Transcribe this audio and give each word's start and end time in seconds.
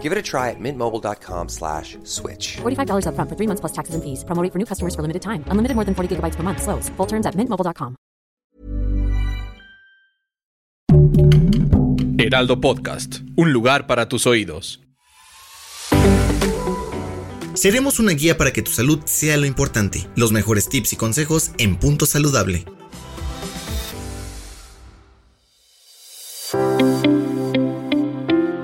Give 0.00 0.12
it 0.12 0.16
a 0.16 0.22
try 0.22 0.48
at 0.48 0.58
mintmobile.com 0.58 1.48
slash 1.50 1.98
switch. 2.04 2.56
$45 2.62 3.04
upfront 3.04 3.28
for 3.28 3.36
three 3.36 3.46
months 3.46 3.60
plus 3.60 3.72
taxes 3.72 3.94
and 3.94 4.02
fees. 4.02 4.24
Promo 4.24 4.42
rate 4.42 4.52
for 4.52 4.58
new 4.58 4.64
customers 4.64 4.94
for 4.94 5.02
limited 5.02 5.20
time. 5.20 5.44
Unlimited 5.48 5.76
more 5.76 5.84
than 5.84 5.94
40 5.94 6.16
gigabytes 6.16 6.36
per 6.36 6.42
month. 6.42 6.62
Slows. 6.62 6.88
Full 6.96 7.06
terms 7.06 7.26
at 7.26 7.34
mintmobile.com. 7.36 7.96
Heraldo 12.18 12.60
Podcast. 12.60 13.20
Un 13.36 13.52
lugar 13.52 13.86
para 13.86 14.08
tus 14.08 14.26
oídos. 14.26 14.80
Seremos 17.54 17.98
una 17.98 18.12
guía 18.12 18.38
para 18.38 18.52
que 18.52 18.62
tu 18.62 18.70
salud 18.70 19.00
sea 19.04 19.36
lo 19.36 19.44
importante. 19.44 20.06
Los 20.16 20.32
mejores 20.32 20.68
tips 20.68 20.92
y 20.92 20.96
consejos 20.96 21.50
en 21.58 21.76
Punto 21.76 22.06
Saludable. 22.06 22.64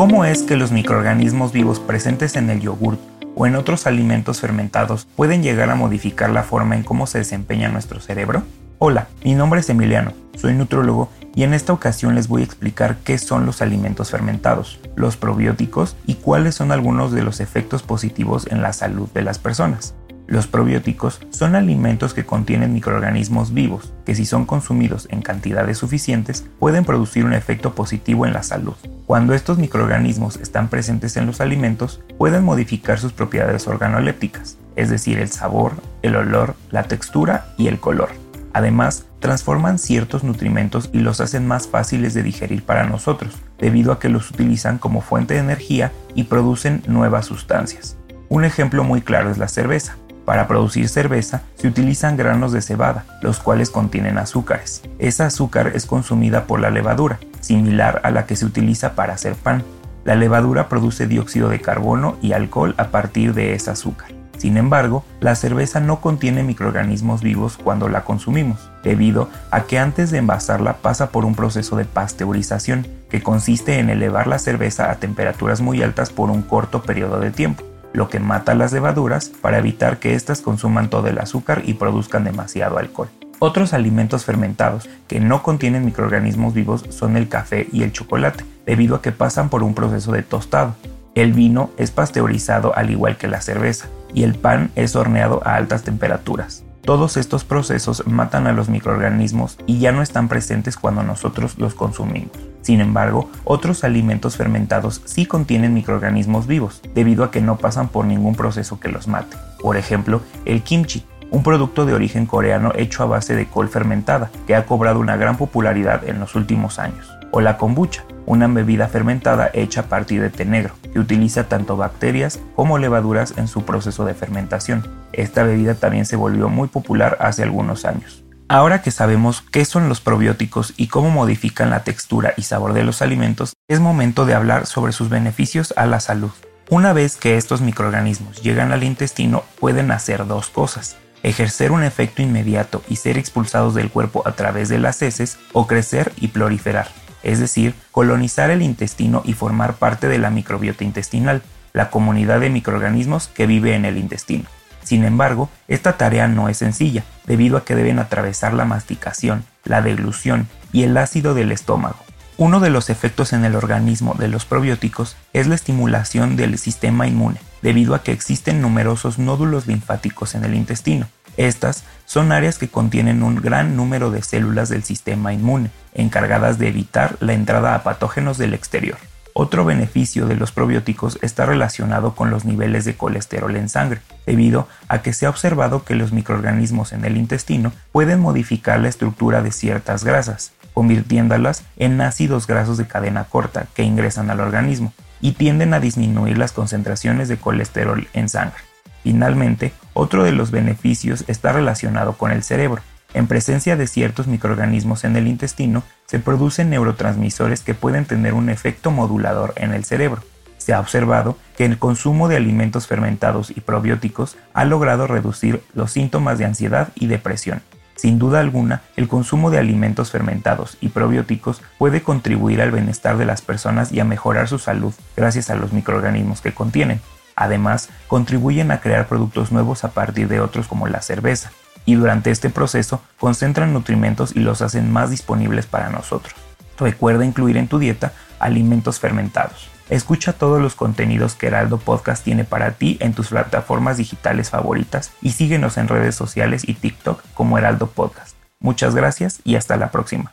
¿Cómo 0.00 0.24
es 0.24 0.44
que 0.44 0.56
los 0.56 0.72
microorganismos 0.72 1.52
vivos 1.52 1.78
presentes 1.78 2.34
en 2.36 2.48
el 2.48 2.62
yogurt 2.62 2.98
o 3.36 3.46
en 3.46 3.54
otros 3.54 3.86
alimentos 3.86 4.40
fermentados 4.40 5.06
pueden 5.14 5.42
llegar 5.42 5.68
a 5.68 5.74
modificar 5.74 6.30
la 6.30 6.42
forma 6.42 6.74
en 6.74 6.84
cómo 6.84 7.06
se 7.06 7.18
desempeña 7.18 7.68
nuestro 7.68 8.00
cerebro? 8.00 8.42
Hola, 8.78 9.08
mi 9.22 9.34
nombre 9.34 9.60
es 9.60 9.68
Emiliano, 9.68 10.14
soy 10.38 10.54
nutrólogo 10.54 11.10
y 11.34 11.42
en 11.42 11.52
esta 11.52 11.74
ocasión 11.74 12.14
les 12.14 12.28
voy 12.28 12.40
a 12.40 12.46
explicar 12.46 12.96
qué 13.04 13.18
son 13.18 13.44
los 13.44 13.60
alimentos 13.60 14.10
fermentados, 14.10 14.80
los 14.96 15.18
probióticos 15.18 15.96
y 16.06 16.14
cuáles 16.14 16.54
son 16.54 16.72
algunos 16.72 17.12
de 17.12 17.22
los 17.22 17.38
efectos 17.40 17.82
positivos 17.82 18.46
en 18.50 18.62
la 18.62 18.72
salud 18.72 19.06
de 19.12 19.20
las 19.20 19.38
personas. 19.38 19.94
Los 20.30 20.46
probióticos 20.46 21.20
son 21.30 21.56
alimentos 21.56 22.14
que 22.14 22.24
contienen 22.24 22.72
microorganismos 22.72 23.52
vivos, 23.52 23.92
que 24.06 24.14
si 24.14 24.24
son 24.24 24.46
consumidos 24.46 25.08
en 25.10 25.22
cantidades 25.22 25.78
suficientes 25.78 26.46
pueden 26.60 26.84
producir 26.84 27.24
un 27.24 27.32
efecto 27.32 27.74
positivo 27.74 28.26
en 28.26 28.32
la 28.32 28.44
salud. 28.44 28.74
Cuando 29.06 29.34
estos 29.34 29.58
microorganismos 29.58 30.36
están 30.36 30.68
presentes 30.68 31.16
en 31.16 31.26
los 31.26 31.40
alimentos, 31.40 32.00
pueden 32.16 32.44
modificar 32.44 33.00
sus 33.00 33.12
propiedades 33.12 33.66
organolépticas, 33.66 34.56
es 34.76 34.88
decir, 34.88 35.18
el 35.18 35.30
sabor, 35.30 35.72
el 36.02 36.14
olor, 36.14 36.54
la 36.70 36.84
textura 36.84 37.46
y 37.58 37.66
el 37.66 37.80
color. 37.80 38.10
Además, 38.52 39.06
transforman 39.18 39.80
ciertos 39.80 40.22
nutrimentos 40.22 40.90
y 40.92 41.00
los 41.00 41.20
hacen 41.20 41.44
más 41.44 41.66
fáciles 41.66 42.14
de 42.14 42.22
digerir 42.22 42.62
para 42.62 42.84
nosotros, 42.84 43.34
debido 43.58 43.90
a 43.90 43.98
que 43.98 44.08
los 44.08 44.30
utilizan 44.30 44.78
como 44.78 45.00
fuente 45.00 45.34
de 45.34 45.40
energía 45.40 45.90
y 46.14 46.24
producen 46.24 46.84
nuevas 46.86 47.26
sustancias. 47.26 47.96
Un 48.28 48.44
ejemplo 48.44 48.84
muy 48.84 49.00
claro 49.00 49.28
es 49.32 49.38
la 49.38 49.48
cerveza. 49.48 49.96
Para 50.30 50.46
producir 50.46 50.88
cerveza 50.88 51.42
se 51.56 51.66
utilizan 51.66 52.16
granos 52.16 52.52
de 52.52 52.62
cebada, 52.62 53.04
los 53.20 53.40
cuales 53.40 53.68
contienen 53.68 54.16
azúcares. 54.16 54.80
Esa 55.00 55.26
azúcar 55.26 55.72
es 55.74 55.86
consumida 55.86 56.44
por 56.44 56.60
la 56.60 56.70
levadura, 56.70 57.18
similar 57.40 58.00
a 58.04 58.12
la 58.12 58.26
que 58.26 58.36
se 58.36 58.46
utiliza 58.46 58.94
para 58.94 59.14
hacer 59.14 59.34
pan. 59.34 59.64
La 60.04 60.14
levadura 60.14 60.68
produce 60.68 61.08
dióxido 61.08 61.48
de 61.48 61.60
carbono 61.60 62.16
y 62.22 62.30
alcohol 62.30 62.76
a 62.78 62.92
partir 62.92 63.34
de 63.34 63.54
ese 63.54 63.72
azúcar. 63.72 64.12
Sin 64.38 64.56
embargo, 64.56 65.04
la 65.18 65.34
cerveza 65.34 65.80
no 65.80 66.00
contiene 66.00 66.44
microorganismos 66.44 67.22
vivos 67.22 67.58
cuando 67.60 67.88
la 67.88 68.04
consumimos, 68.04 68.70
debido 68.84 69.28
a 69.50 69.62
que 69.62 69.80
antes 69.80 70.12
de 70.12 70.18
envasarla 70.18 70.76
pasa 70.76 71.10
por 71.10 71.24
un 71.24 71.34
proceso 71.34 71.74
de 71.74 71.86
pasteurización, 71.86 72.86
que 73.10 73.20
consiste 73.20 73.80
en 73.80 73.90
elevar 73.90 74.28
la 74.28 74.38
cerveza 74.38 74.92
a 74.92 74.94
temperaturas 74.94 75.60
muy 75.60 75.82
altas 75.82 76.10
por 76.10 76.30
un 76.30 76.42
corto 76.42 76.82
periodo 76.82 77.18
de 77.18 77.32
tiempo 77.32 77.64
lo 77.92 78.08
que 78.08 78.20
mata 78.20 78.54
las 78.54 78.72
levaduras 78.72 79.30
para 79.40 79.58
evitar 79.58 79.98
que 79.98 80.14
éstas 80.14 80.40
consuman 80.40 80.90
todo 80.90 81.08
el 81.08 81.18
azúcar 81.18 81.62
y 81.64 81.74
produzcan 81.74 82.24
demasiado 82.24 82.78
alcohol. 82.78 83.08
Otros 83.38 83.72
alimentos 83.72 84.24
fermentados 84.24 84.88
que 85.08 85.18
no 85.18 85.42
contienen 85.42 85.86
microorganismos 85.86 86.52
vivos 86.52 86.84
son 86.90 87.16
el 87.16 87.28
café 87.28 87.66
y 87.72 87.82
el 87.82 87.92
chocolate, 87.92 88.44
debido 88.66 88.96
a 88.96 89.02
que 89.02 89.12
pasan 89.12 89.48
por 89.48 89.62
un 89.62 89.74
proceso 89.74 90.12
de 90.12 90.22
tostado. 90.22 90.74
El 91.14 91.32
vino 91.32 91.70
es 91.78 91.90
pasteurizado 91.90 92.76
al 92.76 92.90
igual 92.90 93.16
que 93.16 93.28
la 93.28 93.40
cerveza, 93.40 93.88
y 94.12 94.24
el 94.24 94.34
pan 94.34 94.70
es 94.76 94.94
horneado 94.94 95.40
a 95.44 95.56
altas 95.56 95.84
temperaturas. 95.84 96.64
Todos 96.82 97.16
estos 97.16 97.44
procesos 97.44 98.06
matan 98.06 98.46
a 98.46 98.52
los 98.52 98.68
microorganismos 98.68 99.58
y 99.66 99.78
ya 99.78 99.92
no 99.92 100.02
están 100.02 100.28
presentes 100.28 100.76
cuando 100.76 101.02
nosotros 101.02 101.58
los 101.58 101.74
consumimos. 101.74 102.49
Sin 102.62 102.80
embargo, 102.80 103.30
otros 103.44 103.84
alimentos 103.84 104.36
fermentados 104.36 105.02
sí 105.04 105.26
contienen 105.26 105.74
microorganismos 105.74 106.46
vivos, 106.46 106.82
debido 106.94 107.24
a 107.24 107.30
que 107.30 107.40
no 107.40 107.56
pasan 107.56 107.88
por 107.88 108.04
ningún 108.04 108.34
proceso 108.34 108.78
que 108.78 108.88
los 108.88 109.08
mate. 109.08 109.36
Por 109.60 109.76
ejemplo, 109.76 110.20
el 110.44 110.62
kimchi, 110.62 111.04
un 111.30 111.42
producto 111.42 111.86
de 111.86 111.94
origen 111.94 112.26
coreano 112.26 112.72
hecho 112.76 113.02
a 113.02 113.06
base 113.06 113.34
de 113.34 113.46
col 113.46 113.68
fermentada, 113.68 114.30
que 114.46 114.54
ha 114.54 114.66
cobrado 114.66 115.00
una 115.00 115.16
gran 115.16 115.36
popularidad 115.36 116.08
en 116.08 116.20
los 116.20 116.34
últimos 116.34 116.78
años. 116.78 117.08
O 117.30 117.40
la 117.40 117.56
kombucha, 117.56 118.04
una 118.26 118.48
bebida 118.48 118.88
fermentada 118.88 119.50
hecha 119.52 119.82
a 119.82 119.84
partir 119.84 120.20
de 120.20 120.30
té 120.30 120.44
negro, 120.44 120.74
que 120.92 120.98
utiliza 120.98 121.48
tanto 121.48 121.76
bacterias 121.76 122.40
como 122.56 122.78
levaduras 122.78 123.34
en 123.36 123.48
su 123.48 123.64
proceso 123.64 124.04
de 124.04 124.14
fermentación. 124.14 124.86
Esta 125.12 125.44
bebida 125.44 125.74
también 125.74 126.04
se 126.04 126.16
volvió 126.16 126.48
muy 126.48 126.68
popular 126.68 127.16
hace 127.20 127.42
algunos 127.42 127.84
años. 127.84 128.24
Ahora 128.52 128.82
que 128.82 128.90
sabemos 128.90 129.44
qué 129.52 129.64
son 129.64 129.88
los 129.88 130.00
probióticos 130.00 130.74
y 130.76 130.88
cómo 130.88 131.10
modifican 131.10 131.70
la 131.70 131.84
textura 131.84 132.34
y 132.36 132.42
sabor 132.42 132.72
de 132.72 132.82
los 132.82 133.00
alimentos, 133.00 133.52
es 133.68 133.78
momento 133.78 134.26
de 134.26 134.34
hablar 134.34 134.66
sobre 134.66 134.90
sus 134.90 135.08
beneficios 135.08 135.72
a 135.76 135.86
la 135.86 136.00
salud. 136.00 136.32
Una 136.68 136.92
vez 136.92 137.16
que 137.16 137.36
estos 137.36 137.60
microorganismos 137.60 138.42
llegan 138.42 138.72
al 138.72 138.82
intestino, 138.82 139.44
pueden 139.60 139.92
hacer 139.92 140.26
dos 140.26 140.48
cosas 140.48 140.96
ejercer 141.22 141.70
un 141.70 141.84
efecto 141.84 142.22
inmediato 142.22 142.82
y 142.88 142.96
ser 142.96 143.18
expulsados 143.18 143.74
del 143.74 143.88
cuerpo 143.88 144.26
a 144.26 144.32
través 144.32 144.68
de 144.68 144.80
las 144.80 145.00
heces 145.00 145.38
o 145.52 145.68
crecer 145.68 146.12
y 146.16 146.28
proliferar 146.28 146.88
es 147.22 147.38
decir, 147.38 147.74
colonizar 147.92 148.50
el 148.50 148.62
intestino 148.62 149.22
y 149.24 149.34
formar 149.34 149.74
parte 149.74 150.08
de 150.08 150.18
la 150.18 150.30
microbiota 150.30 150.84
intestinal, 150.84 151.42
la 151.72 151.90
comunidad 151.90 152.40
de 152.40 152.50
microorganismos 152.50 153.28
que 153.28 153.46
vive 153.46 153.74
en 153.74 153.84
el 153.84 153.98
intestino. 153.98 154.46
Sin 154.82 155.04
embargo, 155.04 155.48
esta 155.68 155.96
tarea 155.96 156.28
no 156.28 156.48
es 156.48 156.58
sencilla, 156.58 157.04
debido 157.26 157.56
a 157.56 157.64
que 157.64 157.74
deben 157.74 157.98
atravesar 157.98 158.54
la 158.54 158.64
masticación, 158.64 159.44
la 159.64 159.82
deglución 159.82 160.48
y 160.72 160.82
el 160.82 160.96
ácido 160.96 161.34
del 161.34 161.52
estómago. 161.52 161.98
Uno 162.36 162.60
de 162.60 162.70
los 162.70 162.88
efectos 162.88 163.34
en 163.34 163.44
el 163.44 163.54
organismo 163.54 164.14
de 164.18 164.28
los 164.28 164.46
probióticos 164.46 165.16
es 165.34 165.46
la 165.46 165.54
estimulación 165.54 166.36
del 166.36 166.56
sistema 166.58 167.06
inmune, 167.06 167.38
debido 167.60 167.94
a 167.94 168.02
que 168.02 168.12
existen 168.12 168.62
numerosos 168.62 169.18
nódulos 169.18 169.66
linfáticos 169.66 170.34
en 170.34 170.44
el 170.44 170.54
intestino. 170.54 171.06
Estas 171.36 171.84
son 172.06 172.32
áreas 172.32 172.58
que 172.58 172.68
contienen 172.68 173.22
un 173.22 173.36
gran 173.36 173.76
número 173.76 174.10
de 174.10 174.22
células 174.22 174.68
del 174.68 174.84
sistema 174.84 175.32
inmune, 175.32 175.70
encargadas 175.94 176.58
de 176.58 176.68
evitar 176.68 177.16
la 177.20 177.34
entrada 177.34 177.74
a 177.74 177.82
patógenos 177.82 178.38
del 178.38 178.54
exterior. 178.54 178.96
Otro 179.32 179.64
beneficio 179.64 180.26
de 180.26 180.36
los 180.36 180.52
probióticos 180.52 181.18
está 181.22 181.46
relacionado 181.46 182.14
con 182.14 182.30
los 182.30 182.44
niveles 182.44 182.84
de 182.84 182.96
colesterol 182.96 183.54
en 183.56 183.68
sangre, 183.68 184.00
debido 184.26 184.68
a 184.88 185.02
que 185.02 185.12
se 185.12 185.26
ha 185.26 185.30
observado 185.30 185.84
que 185.84 185.94
los 185.94 186.12
microorganismos 186.12 186.92
en 186.92 187.04
el 187.04 187.16
intestino 187.16 187.72
pueden 187.92 188.20
modificar 188.20 188.80
la 188.80 188.88
estructura 188.88 189.42
de 189.42 189.52
ciertas 189.52 190.04
grasas, 190.04 190.52
convirtiéndolas 190.74 191.64
en 191.76 192.00
ácidos 192.00 192.46
grasos 192.46 192.76
de 192.76 192.86
cadena 192.86 193.24
corta 193.24 193.66
que 193.74 193.82
ingresan 193.82 194.30
al 194.30 194.40
organismo 194.40 194.92
y 195.20 195.32
tienden 195.32 195.74
a 195.74 195.80
disminuir 195.80 196.38
las 196.38 196.52
concentraciones 196.52 197.28
de 197.28 197.36
colesterol 197.36 198.08
en 198.12 198.28
sangre. 198.28 198.60
Finalmente, 199.02 199.72
otro 199.94 200.24
de 200.24 200.32
los 200.32 200.50
beneficios 200.50 201.24
está 201.26 201.52
relacionado 201.52 202.14
con 202.14 202.32
el 202.32 202.42
cerebro. 202.42 202.82
En 203.12 203.26
presencia 203.26 203.76
de 203.76 203.86
ciertos 203.86 204.28
microorganismos 204.28 205.04
en 205.04 205.16
el 205.16 205.26
intestino, 205.26 205.82
se 206.06 206.20
producen 206.20 206.70
neurotransmisores 206.70 207.62
que 207.62 207.74
pueden 207.74 208.04
tener 208.04 208.34
un 208.34 208.50
efecto 208.50 208.90
modulador 208.90 209.52
en 209.56 209.72
el 209.72 209.84
cerebro. 209.84 210.22
Se 210.58 210.72
ha 210.74 210.80
observado 210.80 211.36
que 211.56 211.64
el 211.64 211.78
consumo 211.78 212.28
de 212.28 212.36
alimentos 212.36 212.86
fermentados 212.86 213.50
y 213.50 213.60
probióticos 213.60 214.36
ha 214.54 214.64
logrado 214.64 215.06
reducir 215.06 215.62
los 215.74 215.90
síntomas 215.90 216.38
de 216.38 216.44
ansiedad 216.44 216.90
y 216.94 217.06
depresión. 217.06 217.62
Sin 217.96 218.18
duda 218.18 218.40
alguna, 218.40 218.82
el 218.96 219.08
consumo 219.08 219.50
de 219.50 219.58
alimentos 219.58 220.10
fermentados 220.10 220.78
y 220.80 220.88
probióticos 220.88 221.60
puede 221.78 222.02
contribuir 222.02 222.62
al 222.62 222.70
bienestar 222.70 223.18
de 223.18 223.26
las 223.26 223.42
personas 223.42 223.92
y 223.92 224.00
a 224.00 224.04
mejorar 224.04 224.48
su 224.48 224.58
salud 224.58 224.94
gracias 225.16 225.50
a 225.50 225.54
los 225.54 225.72
microorganismos 225.72 226.40
que 226.40 226.54
contienen. 226.54 227.00
Además, 227.36 227.90
contribuyen 228.06 228.70
a 228.70 228.80
crear 228.80 229.06
productos 229.06 229.52
nuevos 229.52 229.84
a 229.84 229.90
partir 229.90 230.28
de 230.28 230.40
otros 230.40 230.66
como 230.66 230.86
la 230.88 231.02
cerveza, 231.02 231.52
y 231.90 231.96
durante 231.96 232.30
este 232.30 232.50
proceso 232.50 233.02
concentran 233.18 233.72
nutrimentos 233.72 234.36
y 234.36 234.40
los 234.40 234.62
hacen 234.62 234.92
más 234.92 235.10
disponibles 235.10 235.66
para 235.66 235.90
nosotros. 235.90 236.34
Recuerda 236.78 237.24
incluir 237.24 237.56
en 237.56 237.66
tu 237.66 237.80
dieta 237.80 238.12
alimentos 238.38 239.00
fermentados. 239.00 239.68
Escucha 239.88 240.32
todos 240.32 240.62
los 240.62 240.76
contenidos 240.76 241.34
que 241.34 241.48
Heraldo 241.48 241.78
Podcast 241.78 242.22
tiene 242.22 242.44
para 242.44 242.72
ti 242.72 242.96
en 243.00 243.12
tus 243.12 243.28
plataformas 243.28 243.96
digitales 243.96 244.50
favoritas 244.50 245.10
y 245.20 245.32
síguenos 245.32 245.78
en 245.78 245.88
redes 245.88 246.14
sociales 246.14 246.62
y 246.64 246.74
TikTok 246.74 247.22
como 247.34 247.58
Heraldo 247.58 247.88
Podcast. 247.88 248.36
Muchas 248.60 248.94
gracias 248.94 249.40
y 249.42 249.56
hasta 249.56 249.76
la 249.76 249.90
próxima. 249.90 250.32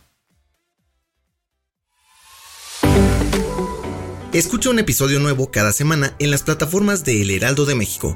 Escucha 4.31 4.69
un 4.69 4.77
episodio 4.77 5.19
nuevo 5.19 5.49
cada 5.49 5.71
semana 5.71 6.13
en 6.19 6.29
las 6.29 6.43
plataformas 6.43 7.03
de 7.03 7.23
El 7.23 7.31
Heraldo 7.31 7.65
de 7.65 7.73
México. 7.73 8.15